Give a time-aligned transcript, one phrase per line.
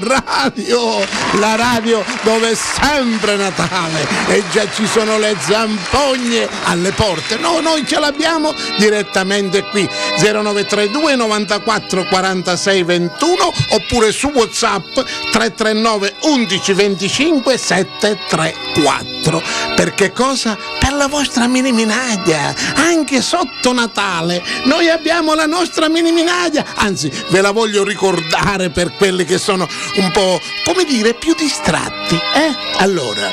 [0.00, 0.98] La radio,
[1.38, 7.36] la radio dove è sempre Natale e già ci sono le zampogne alle porte.
[7.38, 9.88] No, noi ce l'abbiamo direttamente qui
[10.20, 14.92] 0932 94 46 21 oppure su WhatsApp
[15.32, 19.42] 339 11 25 734.
[19.74, 20.77] Per che cosa?
[20.98, 24.42] Per la vostra mini minaglia, anche sotto Natale.
[24.64, 29.68] Noi abbiamo la nostra mini minaglia, anzi ve la voglio ricordare per quelli che sono
[29.94, 32.16] un po', come dire, più distratti.
[32.16, 32.52] Eh?
[32.78, 33.30] Allora,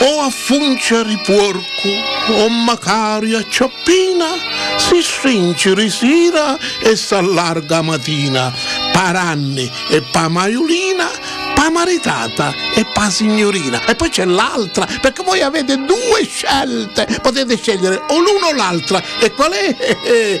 [0.00, 1.88] o a funciari porco,
[2.28, 4.26] o magari a cioppina,
[4.76, 8.52] si stringe risira e s'allarga mattina,
[8.92, 10.28] paranni e pa
[11.60, 13.84] maiulina, pa maritata e pa signorina.
[13.86, 19.02] E poi c'è l'altra, perché voi avete due scelte, potete scegliere o l'uno o l'altra.
[19.18, 20.40] E qual è?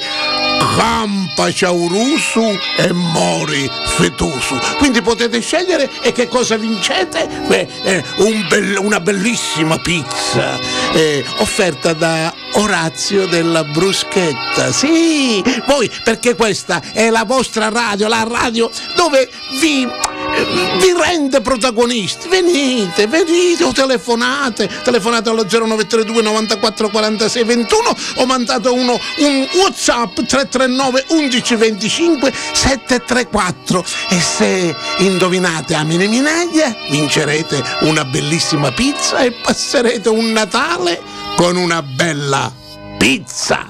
[0.76, 4.58] Campa ciaurusu e mori fetusu.
[4.78, 7.28] Quindi potete scegliere e che cosa vincete?
[7.46, 10.58] Beh, eh, un bell- una bellissima pizza
[10.92, 14.72] eh, offerta da Orazio della Bruschetta.
[14.72, 19.28] Sì, voi perché questa è la vostra radio, la radio dove
[19.60, 19.86] vi
[20.44, 22.28] vi rende protagonisti.
[22.28, 24.68] Venite, venite o telefonate.
[24.82, 33.84] Telefonate allo 0932 94 46 21 o mandate uno un WhatsApp 339 11 25 734
[34.10, 41.00] e se indovinate a Mine Minaglia vincerete una bellissima pizza e passerete un Natale
[41.36, 42.52] con una bella
[42.98, 43.69] pizza.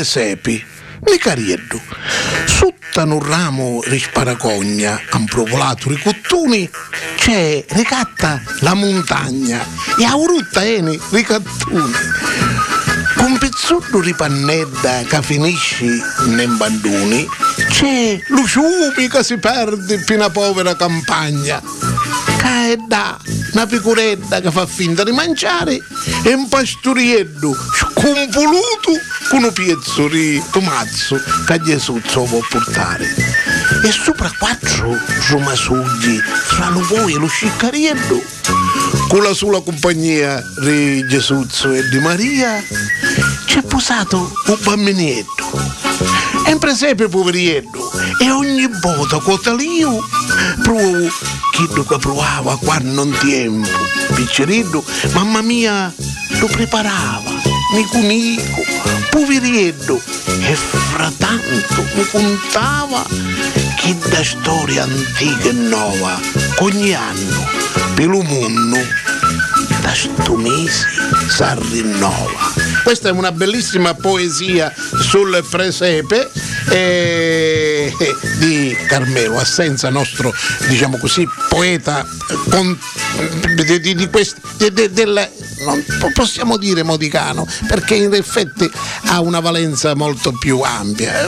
[0.00, 0.64] No presepi,
[1.00, 1.80] ne carieddu.
[2.46, 6.68] Sutta un ramo di sparacogna, amprovolato di cottuni,
[7.16, 9.62] c'è ricatta la montagna
[9.98, 11.92] e a urutta eni ricattuni.
[13.14, 17.26] Con pezzotto di pannedda che finisci nei banduni,
[17.68, 21.60] c'è lo ciumi che si perde in una povera campagna.
[22.38, 23.18] Che è da
[23.52, 25.78] una picuretta che fa finta di mangiare
[26.22, 28.92] e un pastoriello sconvoluto
[29.28, 33.06] con un pezzo di tomazzo che Gesù può portare.
[33.84, 34.98] E sopra quattro
[35.28, 38.22] romasugli fra lo voi e lo sciccariello
[39.08, 42.62] con la sola compagnia di Gesù e di Maria
[43.46, 45.50] c'è posato un bambinetto
[46.44, 49.98] è un presepe poverietto e ogni volta cotalio
[50.62, 51.08] provo
[51.66, 53.68] chi che provava quando non tempo
[54.14, 55.92] piccerino mamma mia
[56.38, 57.30] lo preparava
[57.74, 58.62] mico mico
[59.10, 60.00] poverietto
[60.40, 63.04] e frattanto mi contava
[63.76, 66.18] chi da storia antica e nuova
[66.60, 67.46] ogni anno
[67.94, 68.78] per lo mondo
[69.82, 70.86] da sto mese
[71.28, 72.52] si rinnova
[72.84, 76.30] questa è una bellissima poesia sul presepe
[78.38, 80.32] di Carmelo, assenza nostro,
[80.68, 82.06] diciamo così, poeta
[82.48, 82.78] con,
[83.54, 85.30] di, di, di quest, de, del,
[85.64, 85.84] non
[86.14, 88.70] possiamo dire modicano, perché in effetti
[89.06, 91.26] ha una valenza molto più ampia.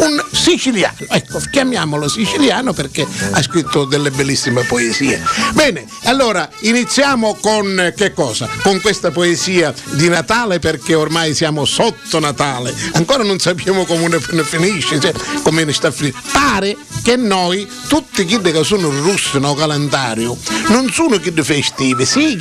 [0.00, 5.22] Un siciliano, ecco, chiamiamolo siciliano perché ha scritto delle bellissime poesie.
[5.52, 8.48] Bene, allora iniziamo con che cosa?
[8.62, 14.44] Con questa poesia di Natale perché ormai siamo sotto Natale, ancora non sappiamo come ne
[14.44, 16.18] finisce, cioè, come ne sta finendo.
[16.32, 20.36] Pare che noi, tutti quelli che sono russi no calendario,
[20.68, 22.38] non sono quelli festivi, sì,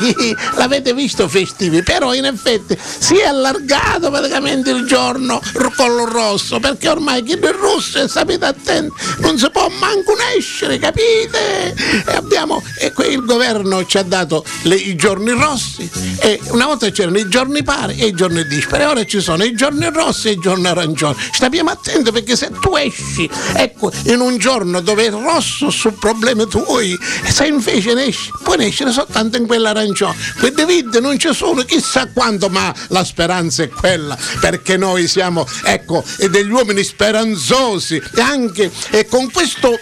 [0.55, 5.41] l'avete visto festivi, però in effetti si è allargato praticamente il giorno
[5.75, 7.51] collo rosso, perché ormai chi è
[7.91, 11.73] rosso, sapete attenti, non si può manco nascere, capite?
[12.05, 15.89] E abbiamo, e il governo ci ha dato le, i giorni rossi,
[16.19, 19.53] e una volta c'erano i giorni pari e i giorni dispari, ora ci sono i
[19.55, 21.15] giorni rossi e i giorni arancioni.
[21.31, 26.47] Stiamo attenti perché se tu esci, ecco, in un giorno dove è rosso su problemi
[26.47, 26.97] tuoi,
[27.27, 30.15] se invece ne esci, puoi nascere soltanto in quell'arancione.
[30.37, 35.45] Quelle vite non ci sono chissà quanto, ma la speranza è quella, perché noi siamo,
[35.63, 39.77] ecco, degli uomini speranzosi e anche e con questo,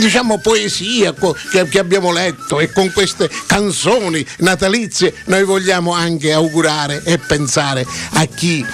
[0.00, 1.14] diciamo, poesia
[1.50, 8.24] che, abbiamo letto e con queste canzoni natalizie noi vogliamo anche augurare e pensare a
[8.26, 8.64] chi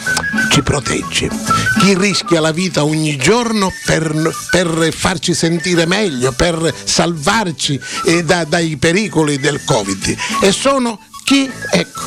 [0.51, 1.29] ci protegge,
[1.81, 8.45] chi rischia la vita ogni giorno per, per farci sentire meglio, per salvarci eh, da,
[8.45, 10.17] dai pericoli del Covid.
[10.43, 11.51] E sono chi?
[11.71, 12.01] Ecco.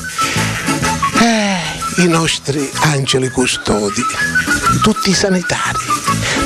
[1.22, 4.02] Eh, I nostri angeli custodi,
[4.82, 5.78] tutti i sanitari,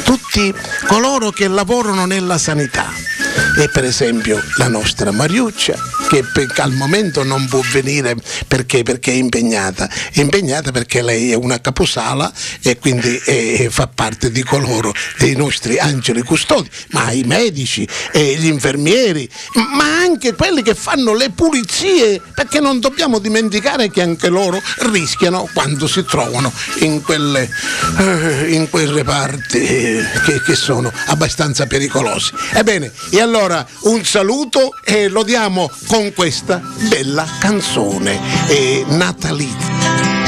[0.05, 0.53] tutti
[0.85, 2.85] coloro che lavorano nella sanità
[3.57, 5.75] e per esempio la nostra Mariuccia
[6.09, 6.23] che
[6.57, 8.15] al momento non può venire
[8.47, 12.31] perché, perché è impegnata, è impegnata perché lei è una caposala
[12.61, 18.35] e quindi è, fa parte di coloro dei nostri angeli custodi, ma i medici, e
[18.37, 19.29] gli infermieri,
[19.75, 25.49] ma anche quelli che fanno le pulizie, perché non dobbiamo dimenticare che anche loro rischiano
[25.53, 27.49] quando si trovano in quelle,
[27.99, 32.31] eh, in quei reparti che, che sono abbastanza pericolosi.
[32.53, 33.44] Ebbene, e allora
[33.81, 36.59] un saluto e lo diamo con questa
[36.89, 40.24] bella canzone eh, natalizia.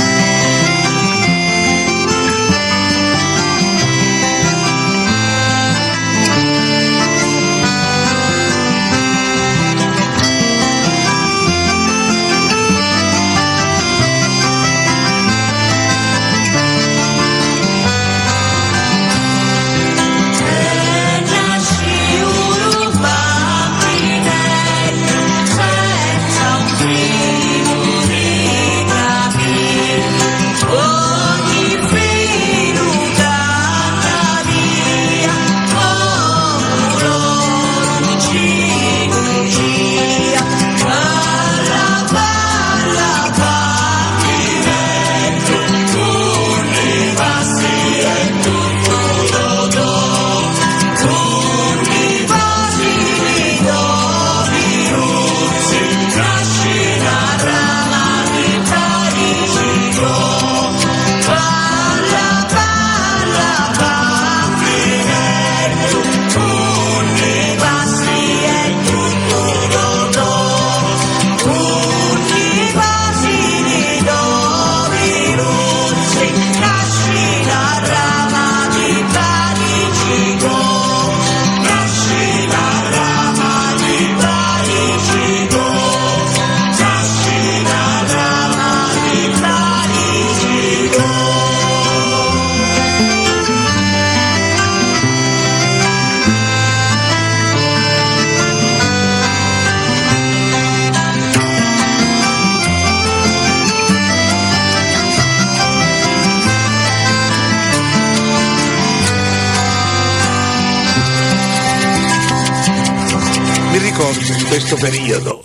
[114.79, 115.41] Periodo,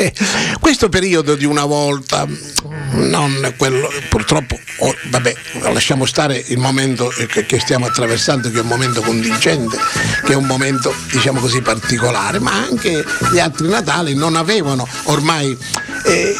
[0.60, 2.26] questo periodo di una volta,
[2.92, 5.34] non quello, purtroppo, oh, vabbè,
[5.72, 9.76] lasciamo stare il momento che, che, stiamo attraversando, che è un momento contingente,
[10.24, 15.56] che è un momento, diciamo così, particolare, ma anche gli altri Natali non avevano ormai
[16.04, 16.34] eh,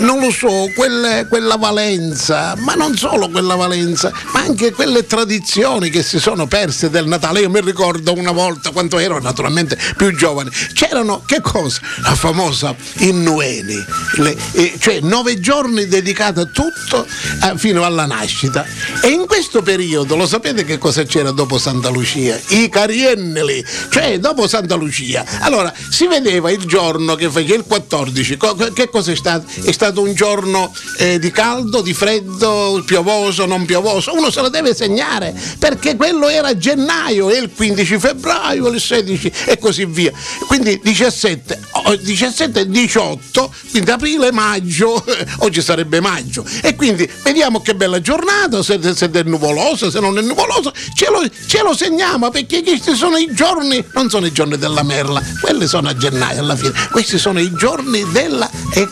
[0.00, 5.88] non lo so, quelle, quella valenza, ma non solo quella valenza, ma anche quelle tradizioni
[5.88, 7.40] che si sono perse del Natale.
[7.40, 11.80] Io mi ricordo una volta, quando ero naturalmente più giovane, c'erano, che cosa?
[12.02, 13.82] La famosa Innueni,
[14.16, 17.06] le, eh, cioè nove giorni dedicati a tutto
[17.42, 18.66] eh, fino alla nascita.
[19.02, 22.38] E in questo periodo, lo sapete che cosa c'era dopo Santa Lucia?
[22.48, 25.24] I carienneli, cioè dopo Santa Lucia.
[25.40, 28.36] Allora, si vedeva il giorno che fece il 14,
[28.74, 29.46] che cosa è stato?
[29.62, 34.12] È stato un giorno eh, di caldo, di freddo, piovoso, non piovoso?
[34.14, 39.32] Uno se lo deve segnare perché quello era gennaio e il 15 febbraio, il 16
[39.46, 40.10] e così via.
[40.48, 41.60] Quindi 17,
[42.02, 45.04] 17 e 18, quindi aprile, maggio,
[45.38, 46.44] oggi sarebbe maggio.
[46.62, 51.08] E quindi vediamo che bella giornata, se, se è nuvolosa, se non è nuvolosa, ce
[51.10, 55.22] lo, ce lo segniamo perché questi sono i giorni, non sono i giorni della merla,
[55.40, 58.88] quelli sono a gennaio alla fine, questi sono i giorni della e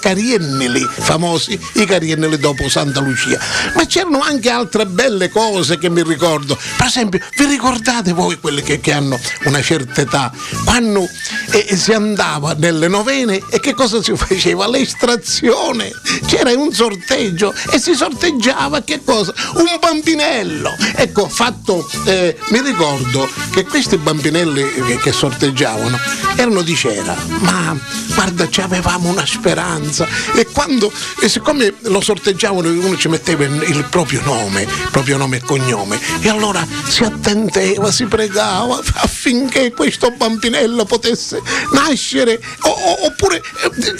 [0.86, 3.38] famosi i Cariennili dopo Santa Lucia.
[3.74, 6.56] Ma c'erano anche altre belle cose che mi ricordo.
[6.76, 10.32] Per esempio, vi ricordate voi quelli che, che hanno una certa età,
[10.64, 11.08] quando
[11.50, 14.68] eh, si andava nelle novene e che cosa si faceva?
[14.68, 15.90] L'estrazione.
[16.26, 19.32] C'era un sorteggio e si sorteggiava che cosa?
[19.54, 20.76] Un bambinello.
[20.94, 25.98] Ecco, fatto, eh, mi ricordo che questi bambinelli che, che sorteggiavano
[26.36, 27.76] erano di cera, ma
[28.14, 33.86] guarda, ci avevamo una speranza e quando e siccome lo sorteggiavano uno ci metteva il
[33.88, 40.84] proprio nome, proprio nome e cognome e allora si attendeva, si pregava affinché questo bambinello
[40.84, 41.40] potesse
[41.72, 43.40] nascere o, o, oppure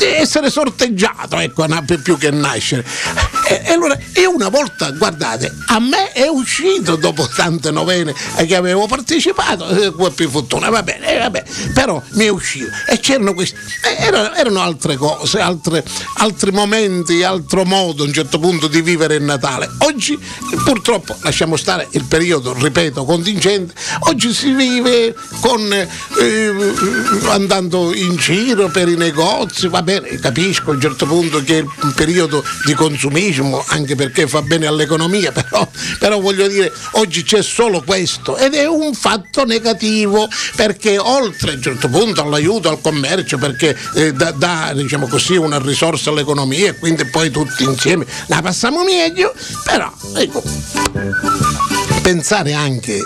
[0.00, 1.64] eh, essere sorteggiato, ecco,
[2.02, 2.84] più che nascere.
[3.48, 8.14] E, e allora e una volta, guardate, a me è uscito dopo tante novene
[8.46, 12.98] che avevo partecipato, eh, più fortuna, va bene, va bene, però mi è uscito e
[12.98, 13.56] c'erano questi,
[13.98, 15.84] erano, erano altre cose, altre,
[16.18, 19.70] altri momenti, altro modo a un certo punto di vivere il Natale.
[19.78, 20.18] Oggi
[20.64, 26.54] purtroppo lasciamo stare il periodo, ripeto, contingente, oggi si vive con, eh,
[27.28, 31.64] andando in giro per i negozi, va bene, capisco a un certo punto che è
[31.82, 37.42] un periodo di consumismo, anche perché fa bene all'economia, però, però voglio dire, oggi c'è
[37.42, 42.80] solo questo ed è un fatto negativo perché oltre a un certo punto all'aiuto al
[42.80, 48.40] commercio, perché eh, dà, diciamo così, una risorsa all'economia e quindi poi tutti insieme la
[48.42, 49.32] passiamo meglio,
[49.64, 50.42] però ecco,
[52.02, 53.00] pensare anche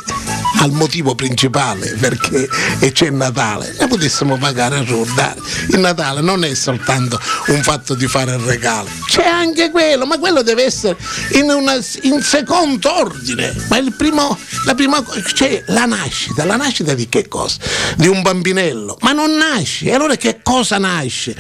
[0.59, 2.49] al motivo principale perché
[2.93, 5.41] c'è Natale, ne potessimo pagare a ricordare.
[5.71, 10.19] Il Natale non è soltanto un fatto di fare il regalo, c'è anche quello, ma
[10.19, 10.97] quello deve essere
[11.33, 13.55] in, una, in secondo ordine.
[13.69, 17.59] Ma il primo, la prima c'è la nascita, la nascita di che cosa?
[17.97, 19.87] Di un bambinello, ma non nasce.
[19.87, 21.37] E allora che cosa nasce?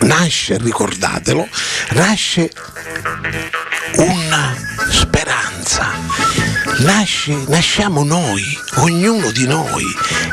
[0.00, 1.48] Nasce, ricordatelo,
[1.92, 2.50] nasce
[3.96, 4.54] una
[4.90, 5.46] speranza
[6.78, 8.42] nasce, nasciamo noi,
[8.76, 9.84] ognuno di noi.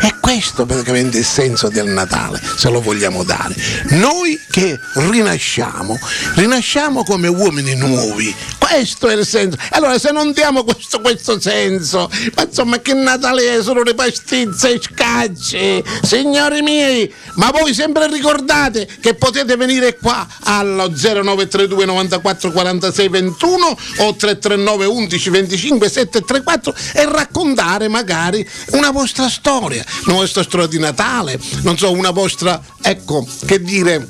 [0.02, 3.54] E questo praticamente il senso del Natale, se lo vogliamo dare.
[3.90, 6.00] Noi che rinasciamo,
[6.36, 8.34] rinasciamo come uomini nuovi.
[8.58, 9.58] Questo è il senso.
[9.72, 13.62] Allora se non diamo questo, questo senso, ma insomma che Natale è?
[13.62, 15.84] Sono le pastizze e scacce.
[16.02, 23.66] Signori miei, ma voi sempre ricordate che potete venire qua allo 0932 94 46 21
[23.68, 31.40] o 339 11 25 734 e raccontare magari una vostra storia, vostra storia di Natale,
[31.62, 34.08] non so, una vostra, ecco, che dire,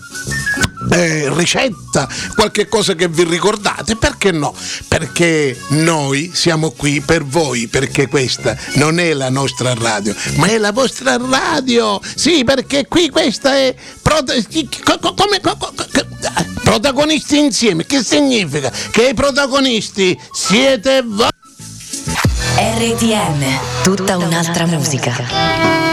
[0.92, 4.54] eh, ricetta, qualche cosa che vi ricordate, perché no?
[4.88, 10.58] Perché noi siamo qui per voi, perché questa non è la nostra radio, ma è
[10.58, 12.00] la vostra radio.
[12.16, 13.76] Sì, perché qui questa è
[15.16, 15.40] come,
[16.64, 17.86] protagonisti insieme.
[17.86, 18.72] Che significa?
[18.92, 21.30] Che i protagonisti siete voi.
[22.56, 25.93] RTM, tutta un'altra musica.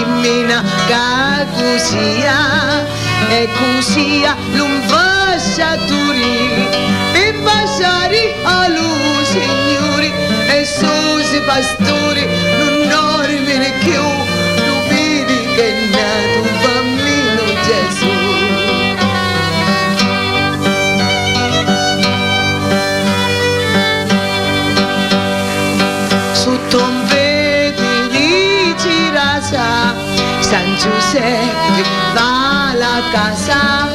[0.00, 2.24] femmina che così
[3.28, 3.48] e
[4.52, 6.68] non faccia turire
[7.12, 7.34] e
[8.44, 10.12] a lui signori
[10.48, 12.26] e susi pastori
[12.58, 14.19] non dormire più
[30.50, 33.88] San Giuseppe va alla casa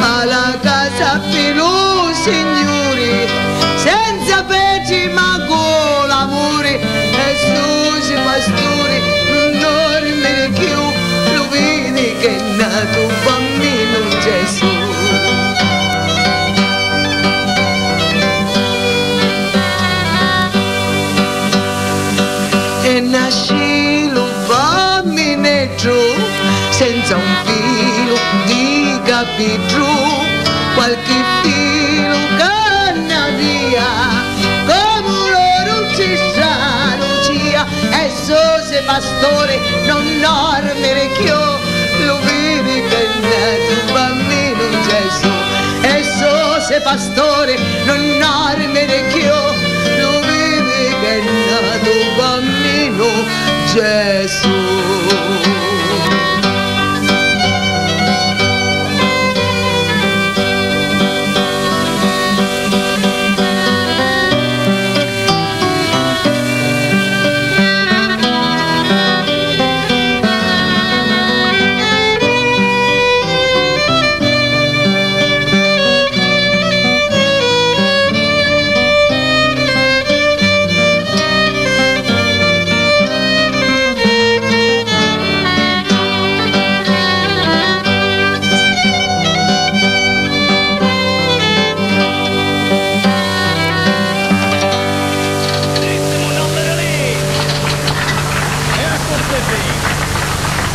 [0.00, 1.20] ma la casa
[1.54, 3.28] lui signori
[3.76, 8.98] senza peci ma con l'amore e susi pastori
[9.30, 14.71] non dormire più lo vedi che è nato un bambino Gesù
[27.02, 29.86] senza un filo di capitro
[30.74, 33.84] qualche filo canna via
[34.66, 37.62] come loro ci sa Lucia.
[37.90, 41.40] E se pastore non dormire più
[42.06, 42.98] lo vedi che è
[43.68, 45.30] un bambino Gesù.
[45.82, 46.02] E
[46.66, 49.36] se pastore non dormire più
[50.00, 53.06] lo vedi che è nato bambino
[53.72, 55.71] Gesù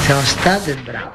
[0.08, 1.07] Siamo state brave.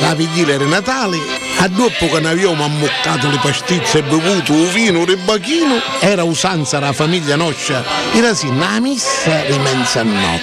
[0.00, 1.18] La vigilia di Natale,
[1.58, 6.78] a dopo che ne abbiamo ammoccato le pastizze e bevuto un vino ribachino, era usanza
[6.78, 7.82] la famiglia nostra,
[8.12, 10.42] era sì, una messa di mezzanotte,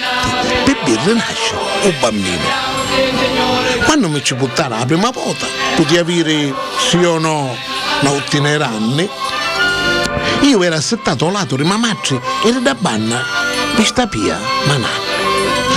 [0.64, 2.72] per birre nasce un bambino.
[3.84, 7.56] Quando mi ci buttava la prima volta, potevi avere sì o no
[8.00, 9.08] nottineranni,
[10.42, 13.24] io ero assettato al lato di mamacci e da banna
[13.74, 15.03] questa pia, ma no.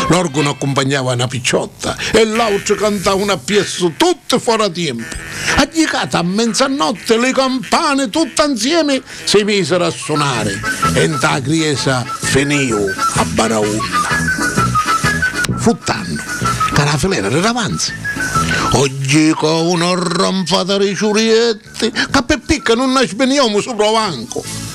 [0.10, 5.16] L'organo accompagnava una picciotta e l'altro cantava una pièce tutte fuori tempo.
[5.58, 10.60] Aggigata a mezzanotte le campane tutte insieme si misero a suonare
[10.94, 14.06] e ta chiesa finì a Baraunna.
[15.58, 16.24] Futtanno,
[16.74, 17.92] che la filera era avanza.
[18.74, 24.67] Oggi con una rampata di ciurietti, che per picca non ne sveniamo sopra banco.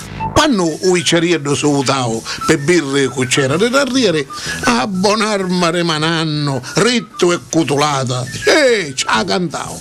[0.44, 4.26] Quando i ceriello salutavo per birre cucciera di arriere,
[4.64, 9.80] a buonarma rimananno, ritto e cutulata, e ci ha cantato.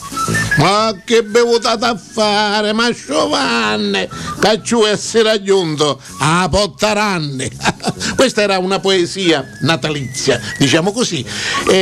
[0.57, 4.07] Ma che bevutata a fare, ma Giovanni,
[4.39, 7.49] che ci essere raggiunto a Pottaranne.
[8.15, 11.25] Questa era una poesia natalizia, diciamo così,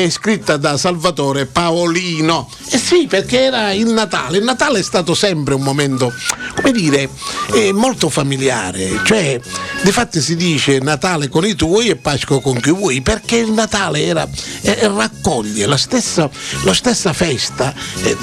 [0.10, 2.49] scritta da Salvatore Paolino.
[2.69, 4.38] Eh sì, perché era il Natale.
[4.38, 6.13] Il Natale è stato sempre un momento,
[6.55, 7.10] come dire,
[7.53, 9.01] eh, molto familiare.
[9.03, 9.39] Cioè,
[9.82, 13.51] di fatto si dice Natale con i tuoi e Pasqua con chi vuoi, perché il
[13.51, 14.27] Natale era,
[14.62, 16.29] eh, raccoglie la stessa,
[16.63, 17.73] la stessa festa.
[18.03, 18.17] eh,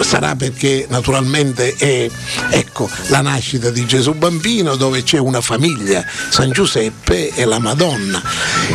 [0.00, 2.08] sarà perché naturalmente è
[2.50, 8.22] ecco, la nascita di Gesù Bambino dove c'è una famiglia, San Giuseppe e la Madonna.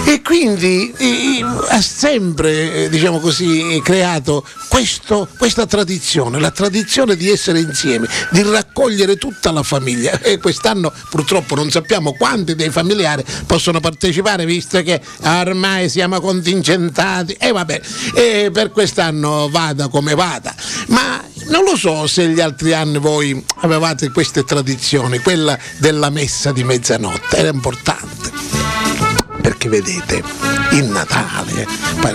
[0.05, 7.29] E quindi eh, ha sempre, eh, diciamo così, creato questo, questa tradizione, la tradizione di
[7.29, 10.19] essere insieme, di raccogliere tutta la famiglia.
[10.19, 17.33] E quest'anno purtroppo non sappiamo quanti dei familiari possono partecipare, visto che ormai siamo contingentati.
[17.39, 17.81] E vabbè,
[18.13, 20.53] e per quest'anno vada come vada.
[20.87, 21.06] Ma
[21.47, 26.63] non lo so se gli altri anni voi avevate queste tradizioni, quella della messa di
[26.63, 29.16] mezzanotte, era importante.
[29.41, 30.23] Perché vedete,
[30.71, 31.65] il Natale,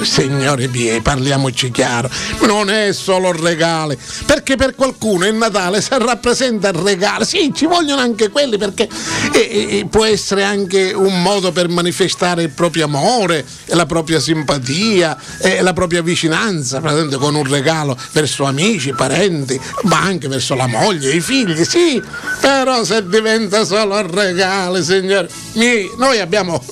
[0.03, 2.11] signori miei, parliamoci chiaro,
[2.47, 7.67] non è solo regale, perché per qualcuno il Natale se rappresenta il regalo, sì, ci
[7.67, 8.89] vogliono anche quelli perché
[9.33, 9.39] eh,
[9.79, 15.63] eh, può essere anche un modo per manifestare il proprio amore, la propria simpatia, eh,
[15.63, 20.67] la propria vicinanza, per esempio con un regalo verso amici, parenti, ma anche verso la
[20.67, 22.03] moglie, i figli, sì,
[22.41, 26.63] però se diventa solo il regalo, signori miei, noi abbiamo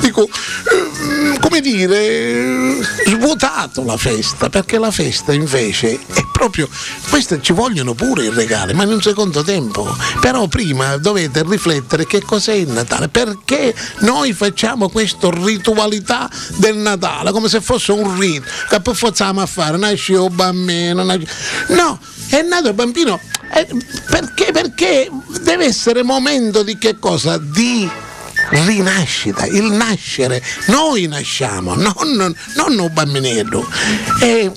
[0.00, 6.68] dico, eh, come dire, svuotato la festa, perché la festa invece è proprio,
[7.08, 9.96] queste ci vogliono pure i regali, ma in un secondo tempo.
[10.20, 17.32] Però prima dovete riflettere che cos'è il Natale, perché noi facciamo questa ritualità del Natale,
[17.32, 21.26] come se fosse un rito, che poi facciamo a fare, nasce un bambino, nasce...
[21.68, 23.18] no, è nato il bambino,
[23.52, 23.66] eh,
[24.08, 24.52] perché?
[24.52, 27.38] Perché deve essere momento di che cosa?
[27.38, 27.88] Di
[28.50, 30.42] rinascita, il nascere.
[30.66, 33.66] Noi nasciamo, non, non un bambinello.
[34.20, 34.50] E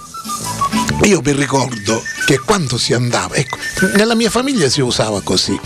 [1.04, 3.58] io vi ricordo che quando si andava, ecco,
[3.95, 5.60] nella mia famiglia si usava così.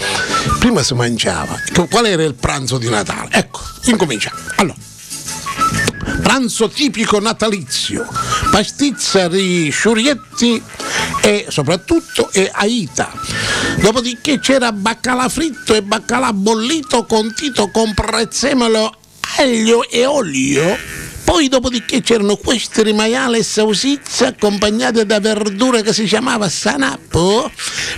[0.60, 1.60] Prima si mangiava.
[1.90, 3.30] Qual era il pranzo di Natale?
[3.32, 4.38] Ecco, incominciamo.
[4.56, 4.78] Allora,
[6.22, 8.08] pranzo tipico natalizio,
[8.52, 10.64] pastizza di sciurietti
[11.26, 13.12] e soprattutto e aita.
[13.80, 18.96] Dopodiché c'era baccalà fritto e baccalà bollito condito con prezzemolo,
[19.40, 21.05] aglio e olio.
[21.26, 27.52] Poi dopodiché c'erano questi rimaiali e sausizze accompagnate da verdure che si chiamava sanappo.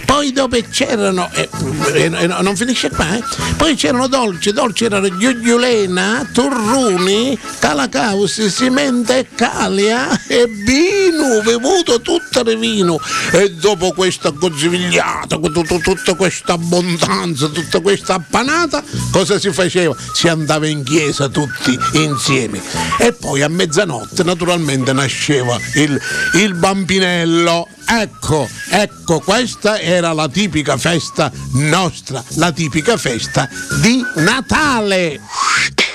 [0.05, 1.49] Poi dopo c'erano, eh,
[1.93, 3.23] eh, non finisce qua, eh.
[3.57, 12.43] poi c'erano dolci, dolci erano giugiulena, turruni, calacausi, simente e calia e vino, bevuto tutto
[12.43, 12.99] di vino.
[13.31, 19.95] E dopo questa gozzivigliata, tutta questa abbondanza, tutta questa appanata, cosa si faceva?
[20.13, 22.61] Si andava in chiesa tutti insieme.
[22.97, 25.99] E poi a mezzanotte naturalmente nasceva il,
[26.35, 27.67] il bambinello.
[27.89, 33.47] Ecco, ecco, questa era la tipica festa nostra, la tipica festa
[33.81, 35.86] di Natale.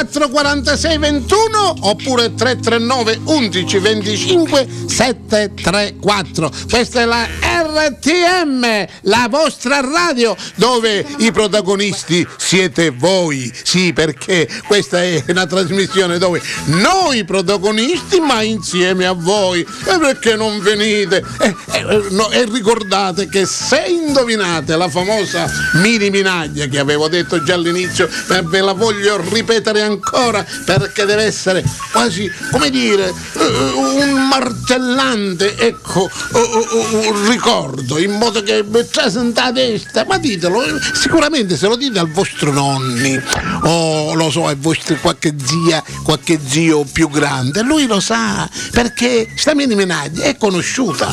[0.00, 6.50] 94 46 21 oppure 339 11 25 734.
[6.68, 13.52] Questa è la RTM, la vostra radio dove i protagonisti siete voi.
[13.62, 19.60] Sì, perché questa è una trasmissione dove noi protagonisti ma insieme a voi.
[19.60, 21.22] E perché non venite?
[21.40, 27.42] E, e- no, e ricordate che se indovinate la famosa mini minaglia che avevo detto
[27.42, 33.70] già all'inizio, eh, ve la voglio ripetere ancora perché deve essere quasi, come dire, eh,
[33.74, 38.64] un martellante, ecco, eh, eh, un ricordo, in modo che
[39.08, 43.20] sentate a testa, ma ditelo, eh, sicuramente se lo dite al vostro nonni,
[43.64, 49.32] o lo so, a vostri qualche zia, qualche zio più grande, lui lo sa, perché
[49.36, 51.08] sta mini minaglia è conosciuta,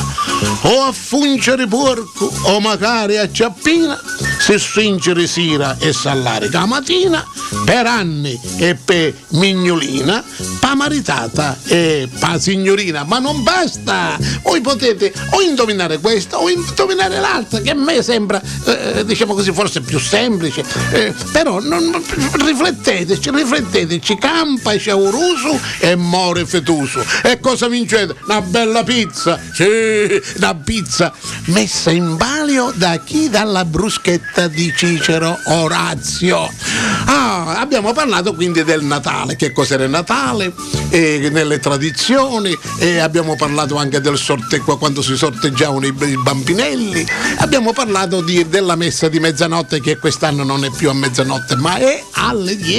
[0.62, 4.00] o a fungere porco, o magari a ciappina,
[4.39, 7.26] se fingere sera e s'allarica la mattina,
[7.63, 10.24] per anni e per mignolina,
[10.60, 14.17] pa maritata e pa signorina, ma non basta!
[14.43, 19.52] Voi potete o indovinare questa o indovinare l'altra, che a me sembra, eh, diciamo così,
[19.52, 22.04] forse più semplice, eh, però non,
[22.97, 26.99] rifletteteci, rifletteteci, campa c'è urusu e more fetusu.
[27.23, 28.15] E cosa vincete?
[28.25, 29.65] Una bella pizza, sì,
[30.38, 31.13] una pizza
[31.45, 33.29] messa in palio da chi?
[33.29, 36.49] Dalla bruschetta di Cicero Orazio.
[37.05, 40.53] Ah, abbiamo parlato quindi del Natale, che cos'era il Natale,
[40.89, 47.05] e nelle tradizioni, e abbiamo parlato anche del sorte quando si sorteggiavano i, i bambinelli,
[47.38, 51.77] abbiamo parlato di- della messa di mezzanotte che quest'anno non è più a mezzanotte ma
[51.77, 52.77] è alle 10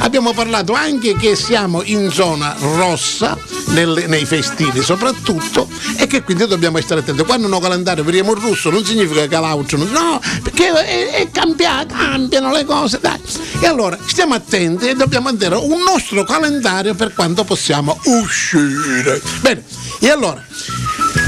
[0.00, 3.36] Abbiamo parlato anche che siamo in zona rossa
[3.66, 7.22] nelle- nei festini soprattutto e che quindi dobbiamo stare attenti.
[7.24, 9.26] Quando un calendario vediamo il russo non significa
[9.76, 13.20] non- no, perché è, è cambiato, cambiano le cose, dai.
[13.60, 19.20] E allora stiamo attenti e dobbiamo avere un nostro calendario per quando possiamo uscire.
[19.40, 19.62] Bene,
[20.00, 20.44] e allora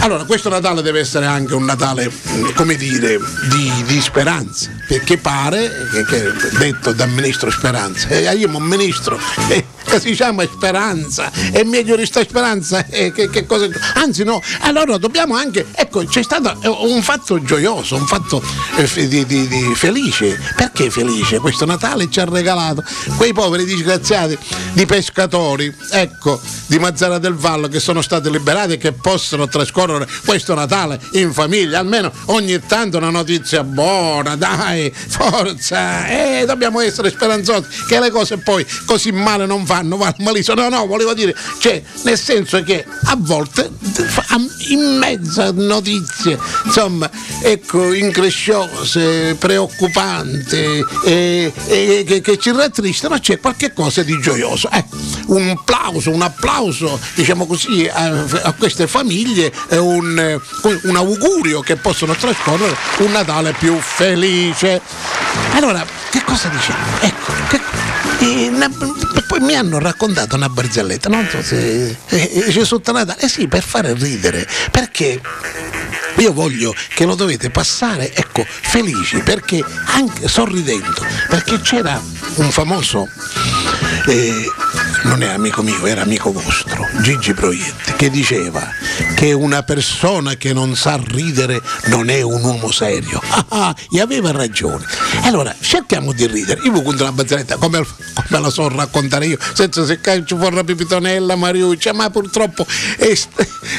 [0.01, 2.11] allora, questo Natale deve essere anche un Natale,
[2.55, 3.19] come dire,
[3.49, 9.19] di, di speranza, perché pare, che, che detto dal ministro Speranza, e io un ministro,
[9.49, 9.65] eh,
[9.97, 14.41] che si chiama Speranza, è meglio di sta Speranza, eh, che, che cosa, anzi no,
[14.61, 18.43] allora dobbiamo anche, ecco, c'è stato eh, un fatto gioioso, un fatto
[18.77, 21.39] eh, di, di- di felice, perché felice?
[21.39, 22.85] Questo Natale ci ha regalato
[23.17, 24.37] quei poveri disgraziati
[24.73, 30.07] di pescatori, ecco, di Mazzara del Vallo che sono stati liberati e che possono trascorrere
[30.25, 37.11] questo Natale in famiglia, almeno ogni tanto una notizia buona, dai, forza, eh, dobbiamo essere
[37.11, 40.61] speranzosi che le cose poi così male non vanno fanno, malissimo.
[40.61, 43.71] No, no, volevo dire, cioè, nel senso che a volte
[44.69, 47.09] in mezzo a notizie, insomma,
[47.43, 54.69] ecco, incresciose, preoccupanti, e, e- che, che ci rattristano, c'è qualche cosa di gioioso.
[54.71, 54.97] Ecco,
[55.27, 60.41] un applauso, un applauso, diciamo così, a, a queste famiglie, e un, eh,
[60.83, 64.81] un augurio che possono trascorrere un Natale più felice.
[65.53, 66.85] Allora, che cosa diciamo?
[67.01, 68.71] Ecco, che- eh, una-
[69.27, 73.47] poi mi hanno raccontato una barzelletta, non so se eh, eh, sotto Natale, eh sì,
[73.49, 75.21] per fare ridere, perché
[76.19, 82.01] io voglio che lo dovete passare, ecco, felici, perché anche sorridendo, perché c'era
[82.37, 83.09] un famoso,
[84.07, 84.51] eh,
[85.05, 88.67] non è amico mio, era amico vostro, Gigi Proietti, che diceva
[89.17, 93.19] che una persona che non sa ridere non è un uomo serio.
[93.31, 94.85] Ah, ah, e aveva ragione.
[95.23, 96.61] Allora, cerchiamo di ridere.
[96.65, 97.79] Io vi conto una barzelletta come,
[98.29, 102.67] come la so raccontare io, senza se ci vorrà Pipitonella, Mariuccia, ma purtroppo
[102.99, 103.19] è,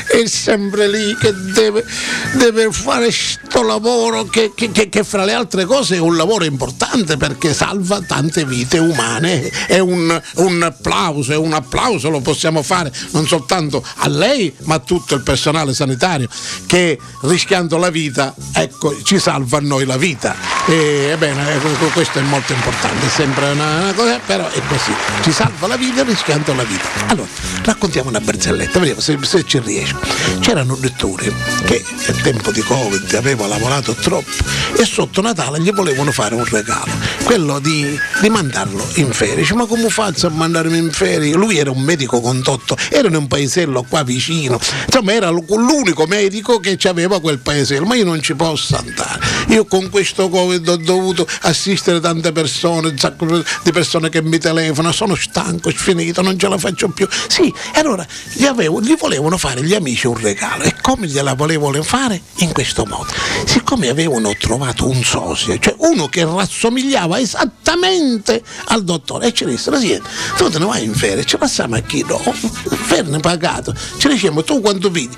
[0.07, 1.85] è sempre lì che deve,
[2.33, 6.45] deve fare sto lavoro che, che- che- che fra le altre cose è un lavoro
[6.45, 9.47] importante perché salva tante vite umane.
[9.67, 14.75] È un, un applauso, è un applauso lo possiamo fare non soltanto a lei, ma
[14.75, 16.29] a tutto il personale sanitario
[16.65, 20.33] che rischiando la vita, ecco, ci salva a noi la vita.
[20.65, 24.93] E, ebbene, ecco, questo è molto importante, è sempre una, una cosa, però è così,
[25.23, 26.87] ci salva la vita rischiando la vita.
[27.07, 27.27] Allora,
[27.63, 29.95] raccontiamo una barzelletta, vediamo se, se ci riesce.
[30.39, 31.33] C'era un dottore
[31.65, 34.31] che a tempo di Covid aveva lavorato troppo
[34.77, 36.91] e sotto Natale gli volevano fare un regalo,
[37.23, 39.35] quello di, di mandarlo in ferie.
[39.35, 41.33] Dice, ma come faccio a mandarmi in ferie?
[41.33, 46.59] Lui era un medico condotto, era in un paesello qua vicino, insomma era l'unico medico
[46.59, 49.19] che aveva quel paesello, ma io non ci posso andare.
[49.49, 54.37] Io con questo Covid ho dovuto assistere tante persone, un sacco di persone che mi
[54.37, 57.07] telefonano, sono stanco, sfinito, non ce la faccio più.
[57.27, 61.33] Sì, e allora gli, avevo- gli volevano fare gli amici un regalo e come gliela
[61.33, 62.21] volevano fare?
[62.37, 63.11] In questo modo.
[63.45, 69.77] Siccome avevano trovato un socio, cioè uno che rassomigliava esattamente al dottore, e ci dissero,
[69.79, 69.99] sì,
[70.37, 72.03] tu te ne vai in ferie, ci passiamo a chi?
[72.07, 73.73] No, fermo pagato.
[73.97, 75.09] Ci diciamo, tu quanto pigli?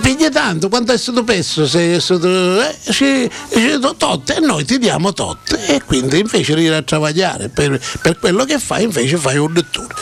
[0.00, 1.66] Pigli tanto, quanto è stato peso?
[1.66, 5.58] Se è stato, eh, ci- ci- tot, e noi ti diamo tot.
[5.66, 9.52] E quindi invece di ir a travagliare per, per quello che fai, invece fai un
[9.52, 9.94] dottore.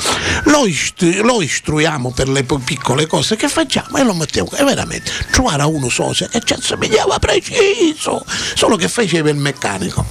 [0.44, 4.50] Lo, istru- lo istruiamo per le piccole cose che facciamo e lo mettiamo.
[4.52, 8.24] E veramente, trovare uno socio che ci assomigliava preciso,
[8.54, 9.36] solo che faceva il
[9.66, 10.06] การนี้ครับ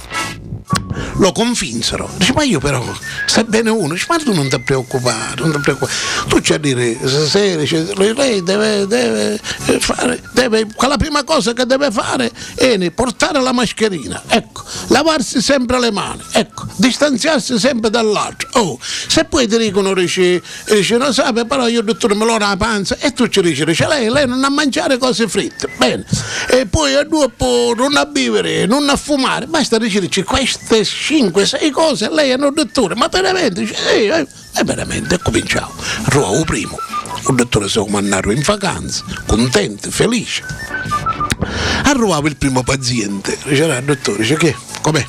[1.16, 2.08] lo convinsero.
[2.16, 2.84] Dice, ma io però,
[3.26, 5.96] sai bene uno, dice, ma tu non ti preoccupare, non ti preoccupare.
[6.28, 11.24] Tu c'è a dire, se- se- dice, lei deve, deve eh, fare, deve, quella prima
[11.24, 17.58] cosa che deve fare è portare la mascherina, ecco, lavarsi sempre le mani, ecco, distanziarsi
[17.58, 18.48] sempre dall'altro.
[18.54, 22.56] Oh, se poi ti dicono, dice, dice non sa, però io dottore me l'ho la
[22.56, 26.04] panza, e tu ci dici, dice, lei, lei non ha mangiare cose fritte, bene,
[26.48, 32.10] e poi a dopo non a bere, non a fumare, basta dice queste 5-6 cose
[32.10, 35.72] lei è un dottore, ma veramente, dice, sì, eh, e veramente, cominciamo.
[36.06, 36.78] Ruavo primo,
[37.26, 40.44] un dottore si mandato in vacanza, contento, felice.
[41.84, 45.04] Arrivava il primo paziente, diceva, dottore, dice che, com'è?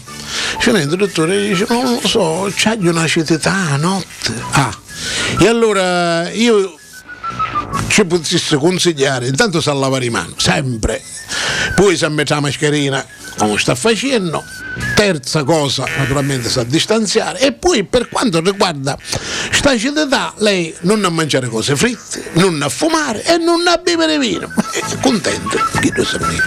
[0.57, 4.33] Dice, niente, dottore, dice, non lo so, c'hai un'acidità a notte.
[4.51, 4.75] Ah,
[5.39, 6.77] e allora io
[7.89, 11.01] ci potessi consigliare, intanto sa lavare le mani, sempre,
[11.75, 13.05] poi sa mettere la mascherina,
[13.37, 14.43] come sta facendo,
[14.95, 18.97] terza cosa, naturalmente sa distanziare, e poi per quanto riguarda
[19.51, 24.17] sta acidità, lei non a mangiare cose fritte, non a fumare e non a bere
[24.17, 24.51] vino.
[24.71, 26.43] È contento, chi lo sa dire.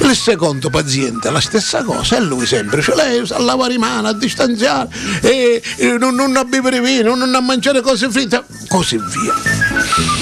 [0.00, 4.08] Il secondo paziente la stessa cosa, e lui sempre, cioè lei sa lavare le mani,
[4.08, 4.88] a distanziare,
[5.20, 5.62] e,
[5.98, 10.15] non, non a bere vino, non a mangiare cose fritte, così via.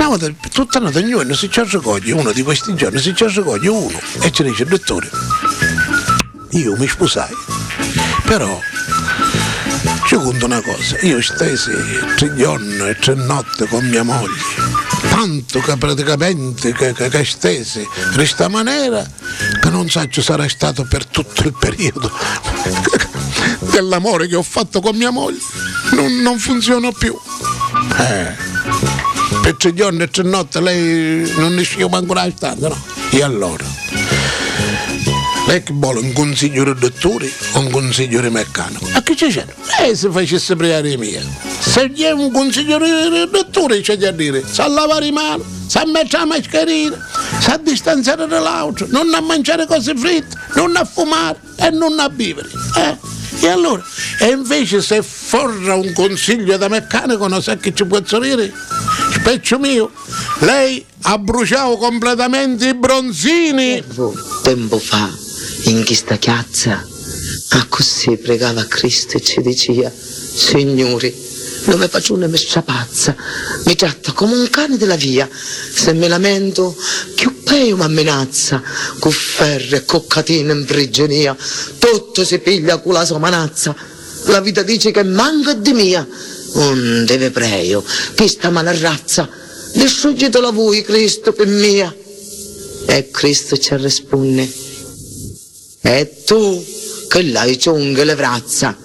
[0.00, 3.68] Una volta, tutta notte ognuno si ci raccoglie, uno di questi giorni si ci raccoglie
[3.68, 5.10] uno e ci dice, dottore,
[6.52, 7.28] io mi sposai,
[8.24, 8.58] però
[10.06, 11.70] ci conto una cosa, io stesi
[12.16, 14.40] tre giorni e tre notti con mia moglie,
[15.10, 19.06] tanto che praticamente che, che, che stesi questa maniera
[19.60, 22.10] che non so se sarà stato per tutto il periodo
[23.70, 25.40] dell'amore che ho fatto con mia moglie,
[25.92, 27.14] non, non funziona più.
[27.98, 28.49] Eh
[29.50, 32.82] per tre giorni e tre notti lei non usciva manco la stanza, no?
[33.10, 33.64] E allora?
[35.46, 38.86] Lei che vuole un consiglio di dottore o un consiglio di meccanico?
[38.92, 39.44] A che c'è?
[39.78, 41.22] Lei si facesse pregare mia.
[41.58, 45.84] Se gli è un consiglio di dottore c'è da dire, sa lavare le mani, sa
[45.84, 47.08] mettere la mascherina,
[47.40, 52.48] sa distanziare dall'altro, non a mangiare cose fritte, non a fumare e non a bere.
[52.76, 52.96] Eh?
[53.40, 53.82] E allora?
[54.20, 58.52] E invece se forra un consiglio da meccanico, non sa che ci può sorrire?
[59.20, 59.90] Specchio mio,
[60.40, 63.84] lei ha bruciato completamente i bronzini.
[64.42, 65.10] Tempo, fa,
[65.64, 66.82] in questa chiazza,
[67.50, 71.14] a così pregava Cristo e ci diceva, Signore,
[71.66, 73.14] non mi faccio una messa pazza,
[73.66, 76.74] mi tratta come un cane della via, se mi lamento,
[77.14, 78.62] più peggio mi ammenazza,
[78.98, 81.36] con ferro e con catene in prigionia,
[81.78, 83.76] tutto si piglia con la sua manazza,
[84.24, 86.06] la vita dice che manca di mia,
[86.54, 87.84] non deve prego,
[88.16, 89.28] questa mala razza,
[89.72, 91.94] distruggitela voi Cristo per mia.
[92.86, 94.50] E Cristo ci risponde,
[95.82, 96.64] e tu
[97.08, 98.76] che l'hai ciunghe le braccia,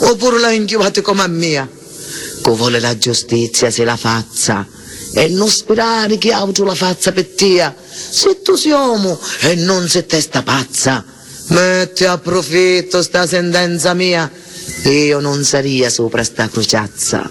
[0.00, 1.68] oppure l'hai inchiuvate come a mia?
[2.42, 4.66] Che vuole la giustizia se la faccia,
[5.14, 7.72] e non sperare che altro la faccia per te.
[8.10, 11.04] Se tu sei uomo e non sei testa pazza,
[11.48, 14.30] metti a profitto sta sentenza mia.
[14.82, 17.30] Io non saria sopra sta crociazza.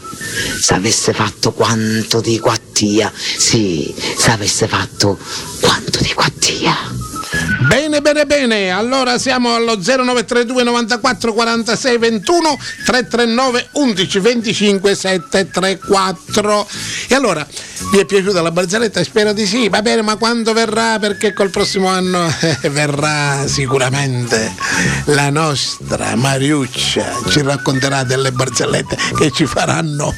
[0.60, 5.18] Se avesse fatto quanto di quattia, sì, se avesse fatto
[5.62, 7.13] quanto di quattia.
[7.68, 8.72] Bene, bene, bene.
[8.72, 16.68] Allora siamo allo 0932 94 46 21 339 11 25 734.
[17.08, 17.48] E allora,
[17.92, 19.02] vi è piaciuta la barzelletta?
[19.04, 19.70] Spero di sì.
[19.70, 21.00] Va bene, ma quando verrà?
[21.00, 22.28] Perché col prossimo anno
[22.62, 24.54] eh, verrà sicuramente
[25.06, 27.14] la nostra Mariuccia.
[27.30, 30.14] Ci racconterà delle barzellette che ci faranno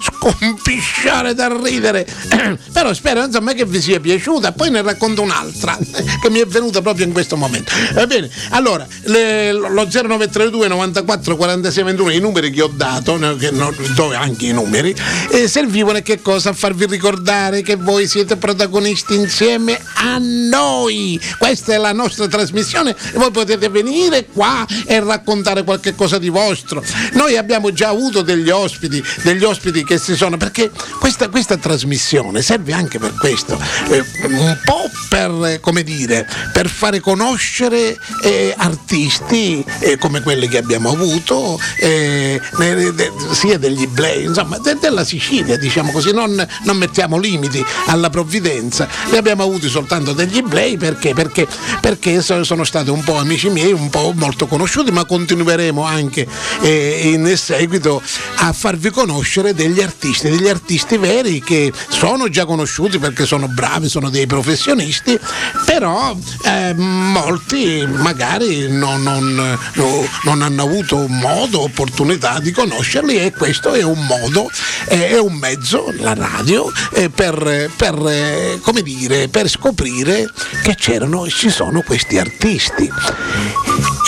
[0.00, 2.06] scompisciare da ridere.
[2.72, 4.52] Però spero insomma che vi sia piaciuta.
[4.52, 5.76] Poi ne racconto un'altra
[6.20, 7.72] che mi è venuta proprio in questo momento.
[7.92, 13.50] Va bene, allora le- lo 0932 94 46 21, i numeri che ho dato, che
[13.50, 14.94] non- do anche i numeri,
[15.30, 16.50] eh, servivano a che cosa?
[16.50, 21.20] A farvi ricordare che voi siete protagonisti insieme a noi.
[21.38, 26.28] Questa è la nostra trasmissione e voi potete venire qua e raccontare qualche cosa di
[26.28, 26.82] vostro.
[27.12, 32.42] Noi abbiamo già avuto degli ospiti, degli ospiti che si sono, perché questa, questa trasmissione
[32.42, 33.58] serve anche per questo,
[33.90, 40.58] eh, un po' per, come dire, per fare conoscere eh, artisti eh, come quelli che
[40.58, 46.46] abbiamo avuto, eh, ne- de- sia degli Blay, insomma, de- della Sicilia, diciamo così, non,
[46.64, 48.88] non mettiamo limiti alla provvidenza.
[49.10, 51.14] Ne abbiamo avuti soltanto degli Blay perché?
[51.14, 51.46] Perché,
[51.80, 56.26] perché so- sono stati un po' amici miei, un po' molto conosciuti, ma continueremo anche
[56.62, 58.02] eh, in seguito
[58.36, 63.88] a farvi conoscere degli artisti, degli artisti veri che sono già conosciuti perché sono bravi,
[63.88, 65.18] sono dei professionisti,
[65.64, 73.32] però eh, molti magari non, non- no- non hanno avuto modo, opportunità di conoscerli e
[73.32, 74.50] questo è un modo,
[74.88, 80.30] eh, è un mezzo, la radio, eh, per, per, eh, come dire, per scoprire
[80.62, 82.90] che c'erano e ci sono questi artisti.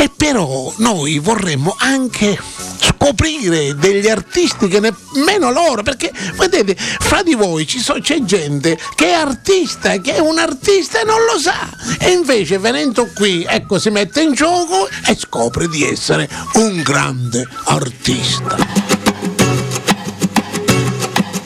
[0.00, 2.40] E però noi vorremmo anche
[2.80, 9.08] scoprire degli artisti che nemmeno loro, perché vedete, fra di voi so- c'è gente che
[9.08, 13.78] è artista, che è un artista e non lo sa, e invece venendo qui, ecco,
[13.78, 18.56] si mette in gioco e scopre di essere un grande artista.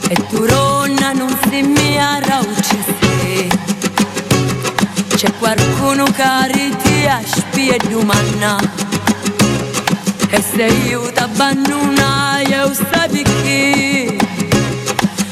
[0.06, 3.48] E Turonna non si mi arraucisi
[5.16, 8.56] C'è qualcuno che ti spie domanda
[10.30, 14.16] E se io ti abbandono io sapi chi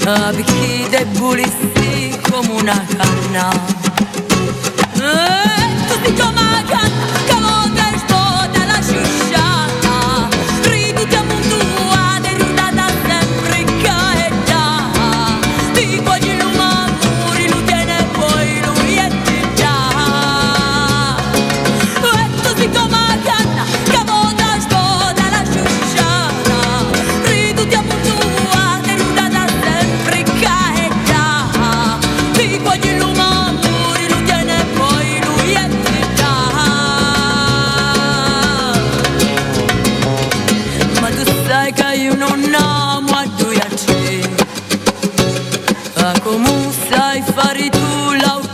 [0.04, 3.52] Perché debulissi come una canna.
[4.94, 6.64] E tu sei come una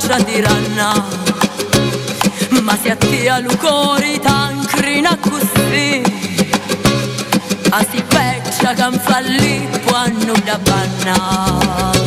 [0.09, 1.05] l'altra tiranna
[2.63, 6.03] Ma se a te a cuore t'ancrina così
[7.71, 11.98] A si peccia che mi fa lì quando da banna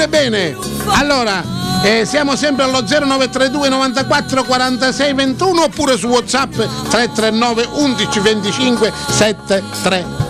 [0.00, 0.56] Bene, bene.
[0.86, 1.44] Allora,
[1.82, 8.92] eh, siamo sempre allo 0932 94 46 21 oppure su WhatsApp 339 11 25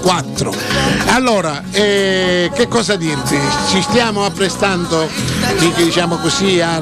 [0.01, 0.55] 734.
[1.13, 3.39] Allora, eh, che cosa dirti?
[3.71, 5.09] Ci stiamo apprestando,
[5.77, 6.81] diciamo così, a-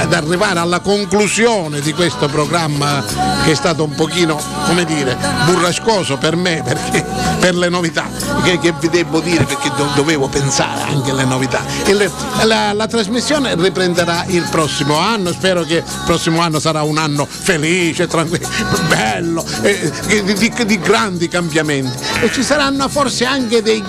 [0.00, 3.02] ad arrivare alla conclusione di questo programma
[3.44, 5.16] che è stato un pochino, come dire,
[5.46, 7.04] burrascoso per me, perché
[7.40, 8.04] per le novità,
[8.44, 11.60] che, che vi devo dire perché do- dovevo pensare anche alle novità.
[11.86, 12.10] Il-
[12.44, 17.26] la, la trasmissione riprenderà il prossimo anno, spero che il prossimo anno sarà un anno
[17.28, 18.48] felice, tranquillo,
[18.88, 21.96] bello, eh, di, di- di grandi cambiamenti.
[22.20, 23.82] E ci saranno forse anche dei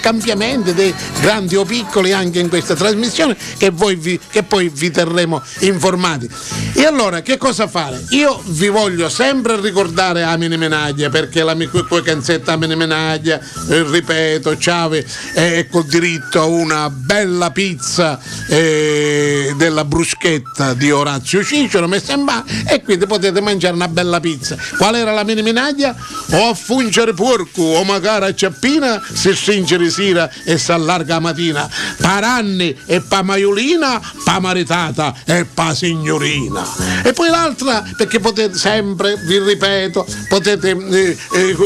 [0.00, 5.42] cambiamenti, dei grandi o piccoli anche in questa trasmissione che, vi- che poi vi terremo
[5.60, 6.28] informati.
[6.74, 8.04] E allora che cosa fare?
[8.10, 11.68] Io vi voglio sempre ricordare Amine Menaglia perché la mia
[12.04, 19.84] canzetta Amine Menaglia, eh, ripeto, Ciave è col diritto a una bella pizza eh, della
[19.84, 24.56] bruschetta di Orazio Cicero messa in bar e quindi potete mangiare una bella pizza.
[24.76, 25.94] Qual era la mini minaglia?
[26.30, 31.70] O fungere porco o magari a ciappina se stringere sera e s'allarga la mattina.
[32.00, 36.66] Paranni e pa maiolina, pa maritata e pa signorina.
[37.04, 41.56] E poi l'altra, perché potete sempre, vi ripeto, potete eh, eh,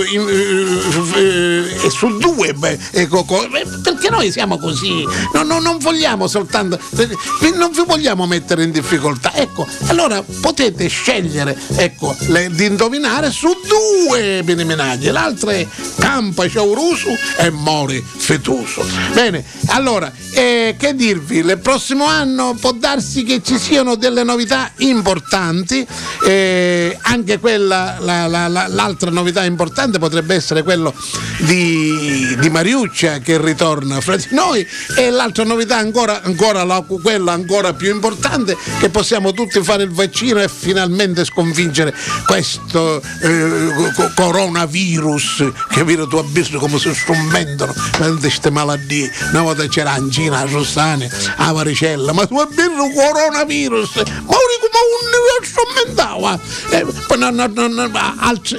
[1.15, 5.05] eh, eh, su due, beh, ecco, eh, perché noi siamo così,
[5.35, 7.09] no, no, non vogliamo soltanto, eh,
[7.55, 9.35] non vi vogliamo mettere in difficoltà.
[9.35, 15.62] Ecco, allora potete scegliere ecco, le- di indovinare su due benimenaglie, l'altra è
[15.99, 17.09] Campa Ciaurusu
[17.39, 18.85] e Mori Fetuso.
[19.15, 24.71] Bene, allora, eh, che dirvi, il prossimo anno può darsi che ci siano delle novità
[24.79, 25.87] importanti,
[26.27, 30.95] eh, anche quella, la- la- la- l'altra novità importante potrebbe essere quello
[31.39, 37.33] di, di Mariuccia che ritorna fra di noi e l'altra novità ancora, ancora la- quella
[37.33, 41.95] ancora più importante che possiamo tutti fare il vaccino e finalmente sconfiggere
[42.27, 47.73] questo eh, co- coronavirus che vero tu visto come si strumentano
[48.19, 53.97] queste malattie una volta c'era angina, la rossane, la varicella ma tu il coronavirus.
[53.97, 54.53] Ma come
[54.93, 56.39] un strumentava
[56.71, 56.85] eh,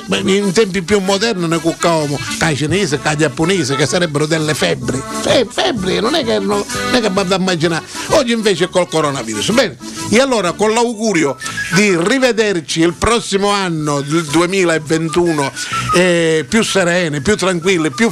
[0.05, 5.01] beh, in tempi più moderni ne cuccavamo cai cinese, cai giapponese che sarebbero delle febbri.
[5.21, 7.85] Fe- febbri, non è che non è che vado a immaginare.
[8.09, 9.51] Oggi invece col coronavirus.
[9.51, 9.77] Bene,
[10.09, 11.37] e allora con l'augurio
[11.73, 15.51] di rivederci il prossimo anno il 2021
[15.95, 18.09] eh, più sereni, più tranquilli, più